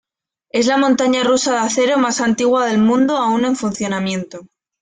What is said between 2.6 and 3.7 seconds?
del mundo aún en